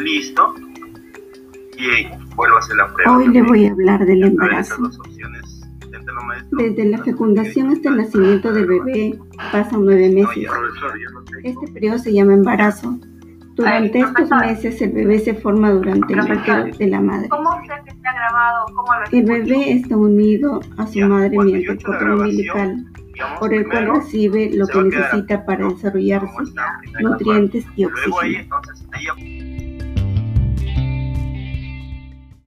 listo, 0.00 0.54
y 1.76 2.06
vuelvo 2.34 2.56
a 2.56 2.58
hacer 2.58 2.76
la 2.76 2.92
prueba. 2.92 3.16
Hoy 3.16 3.28
le 3.28 3.42
voy 3.42 3.66
a 3.66 3.72
hablar 3.72 4.04
del 4.04 4.24
embarazo. 4.24 4.90
Desde 6.52 6.84
la 6.86 6.98
fecundación 6.98 7.70
hasta 7.70 7.88
el 7.88 7.96
nacimiento 7.96 8.52
del 8.52 8.66
bebé 8.66 9.18
pasan 9.52 9.84
nueve 9.84 10.10
meses. 10.10 10.48
Este 11.42 11.68
periodo 11.72 11.98
se 11.98 12.12
llama 12.12 12.34
embarazo. 12.34 12.98
Durante 13.54 14.00
estos 14.00 14.30
meses 14.30 14.80
el 14.80 14.92
bebé 14.92 15.18
se 15.18 15.34
forma 15.34 15.70
durante 15.70 16.14
el 16.14 16.20
útero 16.20 16.64
de 16.76 16.86
la 16.86 17.00
madre. 17.00 17.28
El 19.12 19.24
bebé 19.24 19.72
está 19.72 19.96
unido 19.96 20.60
a 20.78 20.86
su 20.86 21.00
madre 21.00 21.36
mediante 21.36 21.72
el 21.72 21.82
cordón 21.82 22.20
umbilical, 22.20 22.86
por 23.38 23.52
el 23.52 23.68
cual 23.68 23.88
recibe 23.94 24.50
lo 24.54 24.66
que 24.66 24.82
necesita 24.82 25.44
para 25.44 25.68
desarrollarse, 25.68 26.36
nutrientes 27.00 27.66
y 27.76 27.84
oxígeno. 27.84 28.59